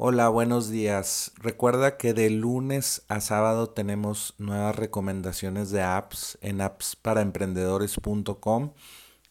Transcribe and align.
Hola, 0.00 0.28
buenos 0.28 0.70
días. 0.70 1.32
Recuerda 1.38 1.96
que 1.96 2.14
de 2.14 2.30
lunes 2.30 3.02
a 3.08 3.20
sábado 3.20 3.70
tenemos 3.70 4.36
nuevas 4.38 4.76
recomendaciones 4.76 5.72
de 5.72 5.82
apps 5.82 6.38
en 6.40 6.60
appsparaemprendedores.com. 6.60 8.74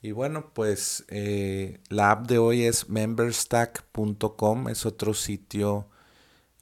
Y 0.00 0.12
bueno, 0.12 0.54
pues 0.54 1.04
eh, 1.08 1.80
la 1.90 2.12
app 2.12 2.26
de 2.28 2.38
hoy 2.38 2.62
es 2.62 2.88
memberstack.com, 2.88 4.70
es 4.70 4.86
otro 4.86 5.12
sitio 5.12 5.90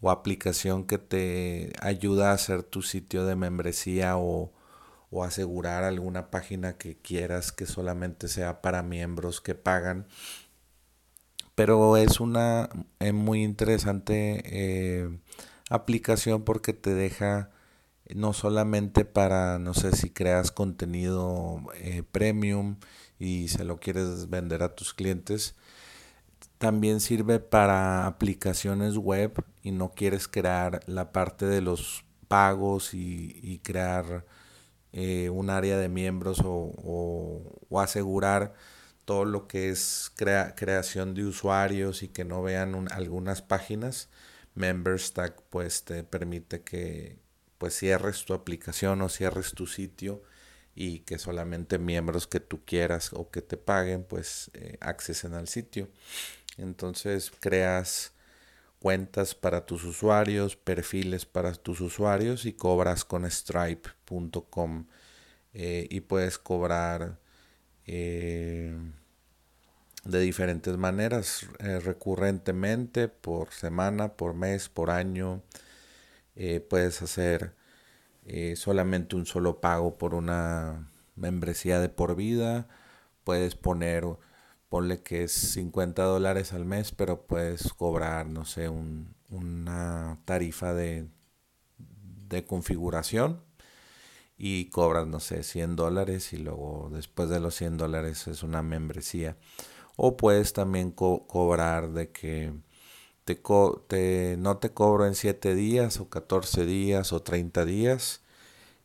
o 0.01 0.11
aplicación 0.11 0.85
que 0.85 0.99
te 0.99 1.73
ayuda 1.81 2.33
a 2.33 2.35
hacer 2.35 2.65
tu 2.65 2.83
sitio 2.83 3.25
de 3.25 3.37
membresía 3.37 4.17
o, 4.17 4.53
o 5.11 5.23
asegurar 5.23 5.85
alguna 5.85 6.29
página 6.29 6.77
que 6.77 6.99
quieras 6.99 7.53
que 7.53 7.67
solamente 7.67 8.27
sea 8.27 8.63
para 8.63 8.83
miembros 8.83 9.41
que 9.41 9.55
pagan 9.55 10.09
pero 11.55 11.97
es 11.97 12.21
una 12.21 12.69
eh, 13.01 13.13
muy 13.13 13.43
interesante 13.43 14.43
eh, 14.47 15.19
aplicación 15.71 16.45
porque 16.45 16.73
te 16.73 16.95
deja 16.95 17.51
no 18.15 18.33
solamente 18.33 19.05
para, 19.05 19.59
no 19.59 19.75
sé 19.75 19.93
si 19.93 20.11
creas 20.11 20.51
contenido 20.51 21.63
eh, 21.77 22.03
premium 22.11 22.77
y 23.19 23.49
se 23.49 23.65
lo 23.65 23.79
quieres 23.79 24.29
vender 24.29 24.63
a 24.63 24.75
tus 24.75 24.93
clientes, 24.95 25.55
también 26.59 27.01
sirve 27.01 27.41
para 27.41 28.07
aplicaciones 28.07 28.97
web 28.97 29.45
y 29.63 29.73
no 29.73 29.93
quieres 29.93 30.29
crear 30.29 30.81
la 30.87 31.13
parte 31.13 31.47
de 31.47 31.61
los 31.61 32.05
pagos 32.29 32.95
y, 32.95 33.61
crear 33.63 34.25
un 34.93 35.51
área 35.51 35.79
de 35.79 35.89
miembros 35.89 36.41
o, 36.45 37.55
o 37.69 37.81
asegurar 37.81 38.55
todo 39.05 39.25
lo 39.25 39.49
que 39.49 39.71
es 39.71 40.13
creación 40.17 41.15
de 41.15 41.25
usuarios 41.25 42.03
y 42.03 42.09
que 42.09 42.25
no 42.25 42.43
vean 42.43 42.89
algunas 42.91 43.43
páginas, 43.43 44.09
MemberStack 44.55 45.43
pues 45.51 45.85
te 45.85 46.05
permite 46.05 46.63
que 46.63 47.19
pues 47.59 47.77
cierres 47.77 48.25
tu 48.25 48.35
aplicación 48.35 49.03
o 49.03 49.09
cierres 49.09 49.53
tu 49.53 49.67
sitio 49.67 50.23
y 50.75 51.01
que 51.01 51.19
solamente 51.19 51.79
miembros 51.79 52.27
que 52.27 52.41
tú 52.41 52.65
quieras 52.65 53.13
o 53.13 53.31
que 53.31 53.43
te 53.43 53.57
paguen 53.57 54.05
pues 54.05 54.51
eh, 54.55 54.79
accesen 54.81 55.35
al 55.35 55.49
sitio. 55.49 55.89
Entonces 56.57 57.33
creas 57.41 58.13
cuentas 58.79 59.35
para 59.35 59.65
tus 59.65 59.85
usuarios, 59.85 60.57
perfiles 60.57 61.25
para 61.25 61.55
tus 61.55 61.81
usuarios 61.81 62.47
y 62.47 62.53
cobras 62.53 63.05
con 63.05 63.31
stripe.com 63.31 64.87
eh, 65.55 65.87
y 65.91 66.01
puedes 66.01 66.39
cobrar 66.39 67.21
eh, 67.87 68.75
de 70.05 70.21
diferentes 70.21 70.77
maneras, 70.77 71.47
eh, 71.59 71.81
recurrentemente, 71.81 73.09
por 73.09 73.53
semana, 73.53 74.15
por 74.15 74.35
mes, 74.35 74.69
por 74.69 74.91
año. 74.91 75.43
Eh, 76.37 76.61
puedes 76.61 77.03
hacer 77.03 77.55
solamente 78.57 79.17
un 79.17 79.27
solo 79.27 79.61
pago 79.61 79.99
por 79.99 80.15
una 80.15 80.89
membresía 81.17 81.81
de 81.81 81.89
por 81.89 82.17
vida. 82.17 82.69
Puedes 83.25 83.57
poner, 83.57 84.05
ponle 84.69 85.03
que 85.03 85.25
es 85.25 85.33
50 85.33 86.03
dólares 86.05 86.53
al 86.53 86.65
mes, 86.65 86.93
pero 86.93 87.27
puedes 87.27 87.73
cobrar, 87.75 88.27
no 88.27 88.45
sé, 88.45 88.69
una 88.69 90.19
tarifa 90.25 90.75
de, 90.75 91.09
de 92.29 92.45
configuración 92.47 93.41
y 94.37 94.71
cobras, 94.71 95.07
no 95.07 95.21
sé, 95.21 95.45
100 95.45 95.77
dólares 95.77 96.33
y 96.33 96.39
luego 96.39 96.91
después 96.93 97.29
de 97.29 97.41
los 97.41 97.55
100 97.55 97.77
dólares 97.77 98.27
es 98.27 98.43
una 98.43 98.63
membresía. 98.63 99.37
O 99.97 100.17
puedes 100.17 100.53
también 100.53 100.91
cobrar 100.93 101.91
de 101.91 102.11
que 102.11 102.53
te, 103.25 103.41
te, 103.89 104.37
no 104.39 104.59
te 104.59 104.71
cobro 104.71 105.07
en 105.07 105.15
7 105.15 105.55
días 105.55 106.01
o 106.01 106.09
14 106.09 106.65
días 106.67 107.13
o 107.13 107.23
30 107.23 107.65
días 107.65 108.23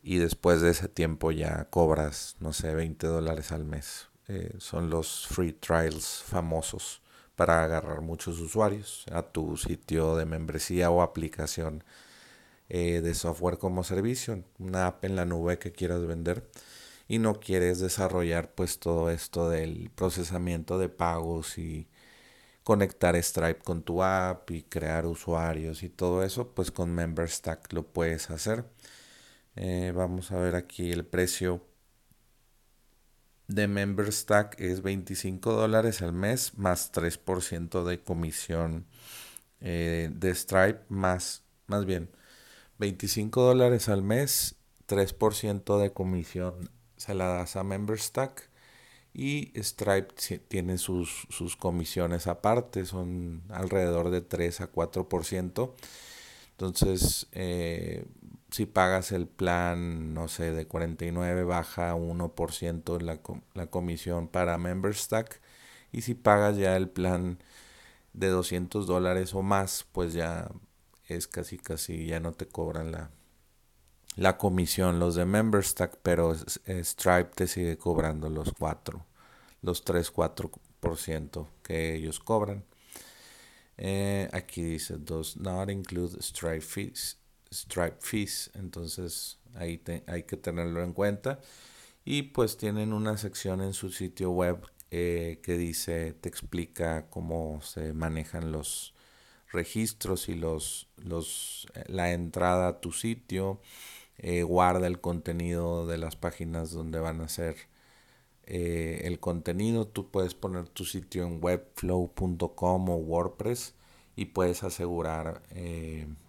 y 0.04 0.18
después 0.18 0.62
de 0.62 0.72
ese 0.72 0.88
tiempo 0.88 1.32
ya 1.32 1.66
cobras, 1.70 2.36
no 2.40 2.54
sé, 2.54 2.74
20 2.74 3.08
dólares 3.08 3.52
al 3.52 3.66
mes. 3.66 4.08
Eh, 4.28 4.54
son 4.58 4.90
los 4.90 5.28
free 5.28 5.54
trials 5.54 6.24
famosos 6.26 7.02
para 7.36 7.64
agarrar 7.64 8.02
muchos 8.02 8.40
usuarios 8.40 9.06
a 9.12 9.22
tu 9.22 9.58
sitio 9.58 10.16
de 10.18 10.26
membresía 10.26 10.90
o 10.90 11.02
aplicación 11.02 11.84
eh, 12.70 13.02
de 13.02 13.14
software 13.14 13.58
como 13.58 13.84
servicio, 13.84 14.44
una 14.60 14.88
app 14.88 15.06
en 15.06 15.16
la 15.16 15.26
nube 15.26 15.60
que 15.60 15.72
quieras 15.72 16.06
vender 16.06 16.50
y 17.08 17.20
no 17.20 17.40
quieres 17.40 17.80
desarrollar 17.80 18.54
pues 18.54 18.80
todo 18.80 19.10
esto 19.10 19.50
del 19.50 19.90
procesamiento 19.92 20.78
de 20.78 20.90
pagos 20.90 21.58
y 21.58 21.88
conectar 22.64 23.16
Stripe 23.16 23.62
con 23.64 23.84
tu 23.84 24.04
app 24.04 24.52
y 24.52 24.64
crear 24.64 25.06
usuarios 25.06 25.84
y 25.84 25.90
todo 25.90 26.24
eso, 26.24 26.50
pues 26.54 26.72
con 26.72 26.94
MemberStack 26.94 27.72
lo 27.74 27.84
puedes 27.88 28.30
hacer. 28.30 28.66
Eh, 29.56 29.94
vamos 29.96 30.32
a 30.32 30.38
ver 30.40 30.56
aquí 30.56 30.92
el 30.92 31.06
precio 31.06 31.64
de 33.48 33.68
MemberStack 33.68 34.60
es 34.60 34.82
25 34.82 35.54
dólares 35.54 36.02
al 36.02 36.14
mes 36.14 36.58
más 36.58 36.92
3% 36.92 37.86
de 37.86 38.02
comisión 38.02 38.86
eh, 39.62 40.10
de 40.14 40.36
Stripe 40.36 40.82
más, 40.90 41.44
más 41.68 41.86
bien 41.86 42.10
25 42.80 43.42
dólares 43.42 43.90
al 43.90 44.04
mes, 44.04 44.56
3% 44.88 45.80
de 45.80 45.94
comisión 45.94 46.70
se 46.98 47.14
la 47.14 47.28
das 47.28 47.56
a 47.56 47.64
MemberStack 47.64 48.50
y 49.14 49.52
Stripe 49.56 50.14
tiene 50.48 50.78
sus, 50.78 51.28
sus 51.30 51.56
comisiones 51.58 52.28
aparte, 52.28 52.86
son 52.86 53.42
alrededor 53.50 54.12
de 54.12 54.22
3 54.22 54.62
a 54.62 54.72
4%. 54.72 55.74
Entonces, 56.52 57.28
eh, 57.32 58.06
si 58.52 58.66
pagas 58.66 59.12
el 59.12 59.28
plan, 59.28 60.14
no 60.14 60.28
sé, 60.28 60.52
de 60.52 60.68
49, 60.68 61.44
baja 61.46 61.96
1% 61.96 63.02
la, 63.02 63.20
la 63.54 63.68
comisión 63.68 64.28
para 64.28 64.58
MemberStack. 64.58 65.42
Y 65.92 66.02
si 66.02 66.14
pagas 66.16 66.58
ya 66.58 66.76
el 66.78 66.90
plan 66.90 67.40
de 68.14 68.28
200 68.30 68.88
dólares 68.88 69.34
o 69.36 69.42
más, 69.44 69.86
pues 69.92 70.14
ya 70.14 70.50
es 71.08 71.28
casi 71.28 71.58
casi 71.58 72.08
ya 72.08 72.20
no 72.20 72.34
te 72.34 72.48
cobran 72.48 72.92
la, 72.92 73.12
la 74.18 74.38
comisión 74.38 75.00
los 75.00 75.16
de 75.16 75.26
MemberStack, 75.26 76.00
pero 76.04 76.36
Stripe 76.36 77.32
te 77.36 77.48
sigue 77.48 77.78
cobrando 77.78 78.30
los 78.30 78.52
4, 78.52 79.06
los 79.62 79.86
3-4% 79.86 81.48
que 81.64 81.96
ellos 81.96 82.20
cobran. 82.20 82.66
Eh, 83.78 84.28
aquí 84.34 84.64
dice, 84.64 84.98
does 84.98 85.38
not 85.38 85.70
include 85.70 86.22
Stripe 86.22 86.62
fees. 86.62 87.18
Stripe 87.54 87.98
fees, 88.02 88.50
entonces 88.56 89.38
ahí 89.54 89.82
hay 90.08 90.24
que 90.24 90.36
tenerlo 90.36 90.84
en 90.84 90.94
cuenta. 90.94 91.40
Y 92.04 92.24
pues 92.24 92.58
tienen 92.58 92.94
una 92.94 93.18
sección 93.18 93.62
en 93.62 93.74
su 93.74 93.92
sitio 93.92 94.32
web 94.32 94.66
eh, 94.90 95.40
que 95.44 95.58
dice, 95.58 96.14
te 96.14 96.30
explica 96.30 97.08
cómo 97.10 97.62
se 97.62 97.94
manejan 97.94 98.52
los 98.52 98.94
registros 99.52 100.30
y 100.30 100.36
los, 100.36 100.88
los, 100.98 101.68
eh, 101.74 101.84
la 101.88 102.12
entrada 102.14 102.68
a 102.70 102.80
tu 102.82 102.92
sitio, 102.92 103.62
eh, 104.18 104.44
guarda 104.44 104.88
el 104.88 105.00
contenido 105.02 105.88
de 105.88 105.98
las 105.98 106.16
páginas 106.16 106.72
donde 106.72 107.00
van 107.00 107.22
a 107.22 107.30
ser 107.30 107.56
eh, 108.44 109.02
el 109.06 109.20
contenido. 109.20 109.88
Tú 109.88 110.10
puedes 110.10 110.34
poner 110.36 110.68
tu 110.70 110.86
sitio 110.86 111.26
en 111.26 111.40
webflow.com 111.44 112.90
o 112.90 112.96
WordPress 112.96 113.76
y 114.16 114.26
puedes 114.26 114.64
asegurar 114.64 115.44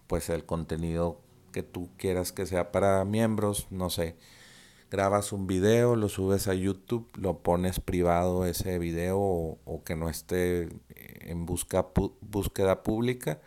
pues 0.07 0.29
el 0.29 0.45
contenido 0.45 1.21
que 1.51 1.63
tú 1.63 1.89
quieras 1.97 2.31
que 2.31 2.45
sea 2.45 2.71
para 2.71 3.03
miembros, 3.05 3.67
no 3.71 3.89
sé, 3.89 4.15
grabas 4.89 5.31
un 5.31 5.47
video, 5.47 5.95
lo 5.95 6.09
subes 6.09 6.47
a 6.47 6.53
YouTube, 6.53 7.09
lo 7.15 7.39
pones 7.39 7.79
privado 7.79 8.45
ese 8.45 8.79
video 8.79 9.19
o, 9.19 9.83
que 9.85 9.95
no 9.95 10.09
esté 10.09 10.69
en 10.95 11.45
busca, 11.45 11.87
búsqueda 12.21 12.83
pública, 12.83 13.39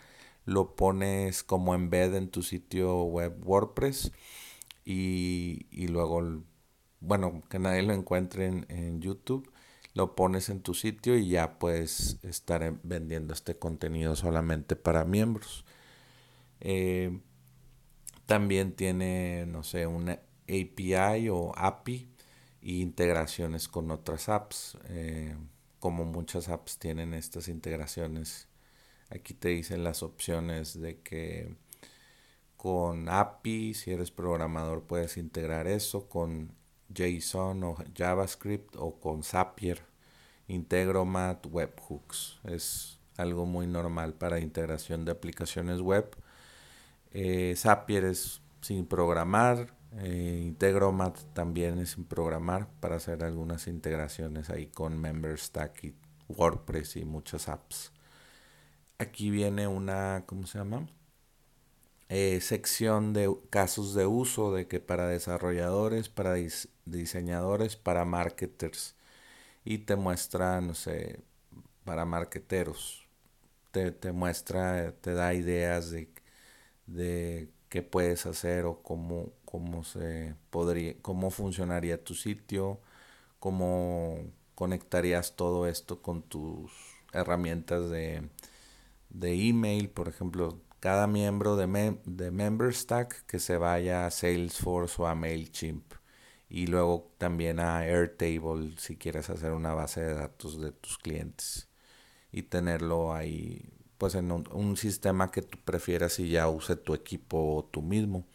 lo 0.44 0.75
pones 0.76 1.43
como 1.43 1.75
embed 1.75 2.14
en 2.14 2.28
tu 2.28 2.43
sitio 2.43 3.05
web 3.05 3.37
WordPress 3.44 4.12
y, 4.84 5.87
luego, 5.88 6.43
bueno, 7.00 7.43
que 7.49 7.58
nadie 7.58 7.82
lo 7.82 7.93
encuentre 7.93 8.46
en, 8.46 9.00
YouTube, 9.00 9.50
lo 9.94 10.17
pones 10.17 10.49
en 10.49 10.62
tu 10.62 10.75
sitio 10.75 11.17
y 11.17 11.28
ya 11.28 11.58
puedes 11.58 12.19
estar 12.22 12.81
vendiendo 12.82 13.34
este 13.34 13.58
contenido 13.58 14.17
solamente 14.17 14.75
para 14.76 15.05
miembros. 15.05 15.64
Eh, 16.61 17.20
también 18.26 18.72
tiene, 18.72 19.46
no 19.46 19.62
sé, 19.62 19.87
una 19.87 20.20
API 20.49 21.28
o 21.28 21.52
API 21.56 22.08
e 22.62 22.72
integraciones 22.72 23.69
con 23.69 23.90
otras 23.90 24.28
apps. 24.28 24.78
Eh, 24.88 25.37
como 25.78 26.05
muchas 26.05 26.49
apps 26.49 26.78
tienen 26.78 27.12
estas 27.12 27.49
integraciones. 27.49 28.49
Aquí 29.14 29.35
te 29.35 29.50
dicen 29.50 29.85
las 29.85 30.03
opciones 30.03 30.81
de 30.81 31.00
que 31.00 31.55
con 32.56 33.09
API, 33.11 33.75
si 33.75 33.91
eres 33.91 34.11
programador, 34.11 34.85
puedes 34.85 35.19
integrar 35.19 35.67
eso 35.67 36.09
con 36.09 36.53
JSON 36.94 37.62
o 37.64 37.76
JavaScript 37.94 38.75
o 38.76 38.99
con 39.00 39.23
Zapier, 39.23 39.82
Integromat, 40.49 41.44
Webhooks. 41.47 42.41
Es 42.44 42.99
algo 43.19 43.44
muy 43.44 43.67
normal 43.67 44.14
para 44.14 44.41
integración 44.41 45.05
de 45.05 45.12
aplicaciones 45.12 45.81
web. 45.81 46.17
Eh, 47.11 47.55
Zapier 47.56 48.05
es 48.05 48.41
sin 48.62 48.87
programar, 48.87 49.75
eh, 49.99 50.41
Integromat 50.47 51.19
también 51.35 51.79
es 51.81 51.91
sin 51.91 52.05
programar 52.05 52.69
para 52.81 52.97
hacer 52.97 53.25
algunas 53.25 53.67
integraciones 53.67 54.49
ahí 54.49 54.69
con 54.69 54.99
MemberStack 54.99 55.85
y 55.85 55.94
WordPress 56.29 56.97
y 56.97 57.05
muchas 57.05 57.49
apps. 57.49 57.93
Aquí 59.02 59.28
viene 59.31 59.66
una, 59.69 60.25
¿cómo 60.26 60.46
se 60.46 60.56
llama? 60.58 60.87
Eh, 62.08 62.40
sección 62.43 63.14
de 63.14 63.34
casos 63.50 63.94
de 63.94 64.04
uso 64.06 64.52
de 64.52 64.69
que 64.69 64.81
para 64.81 65.08
desarrolladores, 65.08 66.08
para 66.10 66.34
diseñadores, 66.84 67.76
para 67.76 68.04
marketers 68.04 68.96
y 69.64 69.78
te 69.81 69.96
muestra, 69.96 70.60
no 70.62 70.75
sé, 70.75 71.20
para 71.84 72.04
marketeros. 72.06 73.06
Te, 73.72 73.93
te 73.93 74.12
muestra, 74.12 74.94
te 75.02 75.14
da 75.14 75.34
ideas 75.34 75.90
de, 75.90 76.10
de 76.87 77.50
qué 77.70 77.82
puedes 77.82 78.26
hacer 78.26 78.66
o 78.66 78.82
cómo, 78.82 79.32
cómo 79.46 79.84
se 79.84 80.34
podría, 80.50 80.94
cómo 81.02 81.31
funcionaría 81.31 82.02
tu 82.05 82.14
sitio, 82.14 82.81
cómo 83.40 84.19
conectarías 84.56 85.37
todo 85.37 85.66
esto 85.69 86.02
con 86.02 86.22
tus 86.22 86.72
herramientas 87.12 87.90
de, 87.90 88.28
de 89.12 89.49
email, 89.49 89.91
por 89.91 90.09
ejemplo, 90.09 90.61
cada 90.81 91.06
miembro 91.06 91.56
de, 91.56 91.99
de 92.05 92.31
MemberStack 92.31 93.26
que 93.26 93.38
se 93.38 93.56
vaya 93.56 94.06
a 94.06 94.11
Salesforce 94.11 95.00
o 95.00 95.06
a 95.06 95.14
MailChimp 95.14 95.94
y 96.49 96.67
luego 96.67 97.12
también 97.19 97.61
a 97.61 97.79
Airtable 97.81 98.75
si 98.79 98.97
quieres 98.97 99.31
hacer 99.31 99.53
una 99.53 99.75
base 99.75 100.03
de 100.03 100.14
datos 100.14 100.61
de 100.61 100.73
tus 100.73 100.99
clientes 100.99 101.69
y 102.32 102.43
tenerlo 102.43 103.14
ahí 103.14 103.70
pues 103.99 104.14
en 104.17 104.32
un, 104.32 104.76
sistema 104.76 105.31
que 105.31 105.43
tú 105.43 105.58
prefieras 105.65 106.19
y 106.19 106.29
ya 106.31 106.49
use 106.49 106.76
tu 106.76 106.94
equipo 106.94 107.56
o 107.56 107.65
tú 107.65 107.82
mismo. 107.82 108.26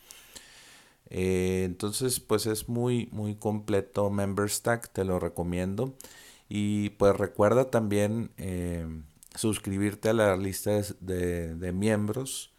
Eh, 1.09 1.63
entonces 1.65 2.19
pues 2.19 2.45
es 2.47 2.69
muy 2.69 3.09
muy 3.11 3.35
completo 3.35 4.09
MemberStack, 4.09 4.91
te 4.93 5.03
lo 5.05 5.19
recomiendo. 5.19 5.95
Y 6.49 6.91
pues 6.91 7.15
recuerda 7.17 7.69
también 7.71 8.31
eh, 8.37 8.87
suscribirte 9.37 10.09
a 10.09 10.13
la 10.13 10.37
lista 10.37 10.71
de, 10.99 11.55
de 11.55 11.71
miembros 11.71 12.53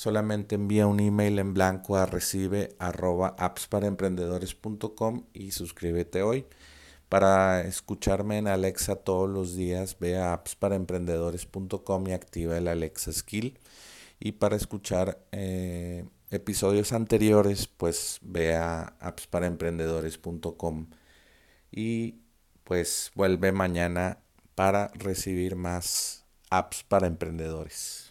solamente 0.00 0.54
envía 0.54 0.86
un 0.86 0.98
email 0.98 1.38
en 1.38 1.52
blanco 1.52 1.98
a 1.98 2.06
recibe 2.06 2.74
arroba 2.78 3.36
appsparaemprendedores.com 3.38 5.26
y 5.34 5.50
suscríbete 5.50 6.22
hoy. 6.22 6.46
Para 7.10 7.60
escucharme 7.62 8.38
en 8.38 8.48
Alexa 8.48 8.96
todos 8.96 9.28
los 9.28 9.54
días, 9.56 9.98
ve 10.00 10.16
a 10.16 10.32
appsparaemprendedores.com 10.32 12.08
y 12.08 12.12
activa 12.12 12.56
el 12.56 12.68
Alexa 12.68 13.12
Skill. 13.12 13.58
Y 14.18 14.32
para 14.32 14.56
escuchar 14.56 15.18
eh, 15.32 16.06
episodios 16.30 16.94
anteriores, 16.94 17.66
pues 17.66 18.20
ve 18.22 18.56
a 18.56 18.96
appsparaemprendedores.com 19.00 20.86
y 21.70 22.20
pues 22.64 23.10
vuelve 23.14 23.52
mañana 23.52 24.20
para 24.60 24.90
recibir 24.92 25.56
más 25.56 26.26
apps 26.50 26.82
para 26.82 27.06
emprendedores. 27.06 28.09